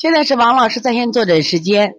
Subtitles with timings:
[0.00, 1.94] 现在是王老师在线坐诊时间。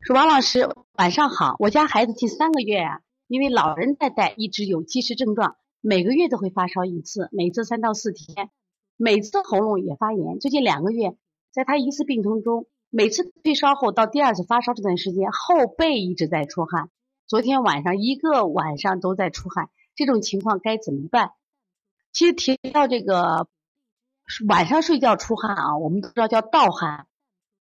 [0.00, 8.50] 说王老师晚上好，我家孩子近三个月啊，因为老人在带，一直有积食症状，每个月都会发烧一次，每次三到四天，
[8.98, 10.38] 每次喉咙也发炎。
[10.40, 11.16] 最近两个月，
[11.50, 16.90] 在他一次病程中，每次退烧后到第二次发烧这段时间，后背一直在出汗，
[17.26, 21.30] 昨天晚上一个晚上都在出汗，这种情况该怎么办？
[22.12, 23.48] 其实提到这个
[24.46, 27.06] 晚上睡觉出汗啊，我们都知道叫盗汗。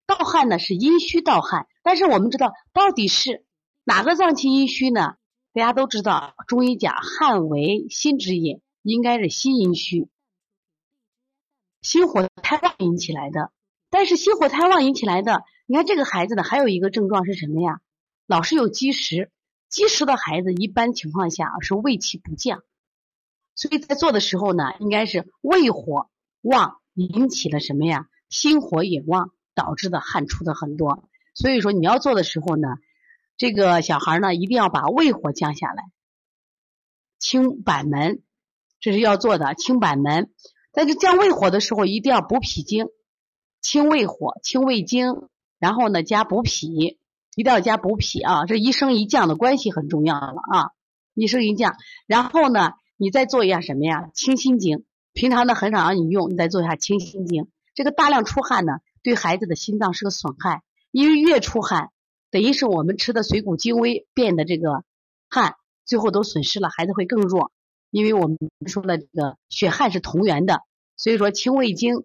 [0.06, 3.46] 盗汗呢是阴虚盗汗，但是我们知道到底是
[3.84, 5.16] 哪个脏器阴虚呢？
[5.54, 10.10] 大家都知道，中医讲汗为心之液，应该是心阴虚，
[11.82, 13.52] 心火太旺引起来的。
[13.90, 17.80] 但是心火太旺引起来的，你看这个孩子呢，还有一个症状是什么呀？
[18.28, 19.32] 老是有积食，
[19.70, 22.64] 积食的孩子一般情况下是胃气不降，
[23.56, 26.10] 所以在做的时候呢，应该是胃火
[26.42, 28.10] 旺引起了什么呀？
[28.28, 29.32] 心火也旺。
[29.56, 32.68] 导致的汗出的很多，所以说你要做的时候呢，
[33.38, 35.86] 这个小孩呢一定要把胃火降下来，
[37.18, 38.22] 清板门，
[38.82, 40.30] 这是要做的清板门。
[40.74, 42.88] 但是降胃火的时候一定要补脾经，
[43.62, 47.00] 清胃火，清胃经，然后呢加补脾，
[47.36, 50.72] 一定要加补脾啊，这一升一降的关系很重要了啊，
[51.14, 51.78] 一升一降。
[52.08, 54.10] 然后呢，你再做一下什么呀？
[54.14, 57.48] 清心经，平常呢很少让你用，你再做一下清心经。
[57.74, 58.74] 这个大量出汗呢。
[59.06, 61.92] 对孩子的心脏是个损害，因为越出汗，
[62.32, 64.84] 等于是我们吃的水谷精微变的这个
[65.30, 67.52] 汗，最后都损失了，孩子会更弱。
[67.92, 70.64] 因为我们说了，这个血汗是同源的，
[70.98, 72.04] 所以说清胃经，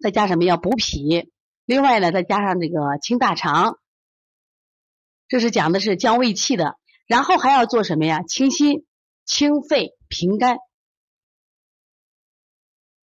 [0.00, 1.30] 再加什么要补脾，
[1.66, 3.78] 另外呢再加上这个清大肠，
[5.28, 8.22] 这是讲的是降胃气的，然后还要做什么呀？
[8.22, 8.86] 清心、
[9.26, 10.56] 清肺、平肝。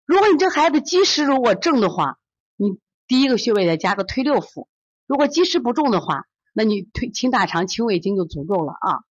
[0.05, 2.17] 如果你这孩子积食如果正的话，
[2.55, 4.67] 你第一个穴位再加个推六腑，
[5.05, 9.03] 如果积食不重的话，那你推清大肠、清胃经就足够了啊。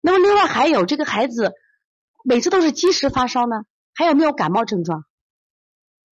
[0.00, 1.54] 那么另外还有这个孩子
[2.24, 5.04] 每次都是积食发烧呢，还有没有感冒症状？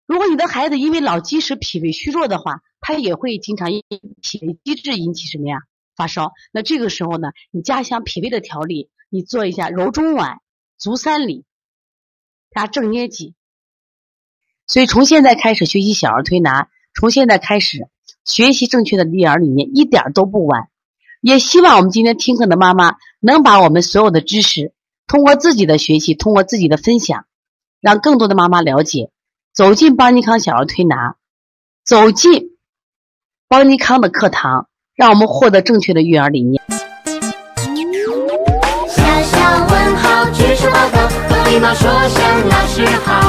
[0.05, 3.83] 如果你的孩子因为老积食、脾胃虚弱的话，他也会经常因
[4.21, 5.59] 脾胃积滞引起什么呀
[5.95, 6.33] 发烧？
[6.51, 10.39] 那这个时候呢，你加强脾胃的调理，你做一下揉中脘、
[10.77, 11.45] 足三里
[12.51, 13.35] 加正捏脊。
[14.69, 17.87] 所以，从现在开始学习小儿推拿，从现在开始
[18.23, 20.67] 学习正确的育儿理念，一点都不晚。
[21.21, 24.71] 也希望我们今天听课的妈妈能把我们所有的知识，
[25.07, 27.25] 通过自己的学习，通过自己的分享，
[27.81, 29.09] 让更多的妈妈了解，
[29.55, 31.15] 走进邦尼康小儿推拿，
[31.83, 32.51] 走进
[33.47, 36.61] 邦尼康的课堂，让我们获得正确的育儿理念。
[38.87, 43.28] 小小问号，举手报告，和礼貌说声老师好。